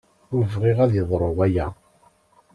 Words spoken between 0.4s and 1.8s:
bɣiɣ ad yeḍṛu waya.